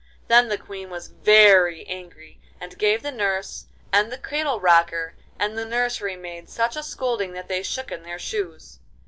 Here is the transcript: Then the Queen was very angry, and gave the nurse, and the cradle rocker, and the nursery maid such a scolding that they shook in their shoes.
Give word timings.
Then 0.29 0.49
the 0.49 0.57
Queen 0.57 0.89
was 0.89 1.09
very 1.09 1.85
angry, 1.85 2.39
and 2.59 2.75
gave 2.79 3.03
the 3.03 3.11
nurse, 3.11 3.67
and 3.93 4.11
the 4.11 4.17
cradle 4.17 4.59
rocker, 4.59 5.13
and 5.37 5.55
the 5.55 5.63
nursery 5.63 6.15
maid 6.15 6.49
such 6.49 6.75
a 6.75 6.81
scolding 6.81 7.33
that 7.33 7.47
they 7.47 7.61
shook 7.61 7.91
in 7.91 8.01
their 8.01 8.17
shoes. 8.17 8.79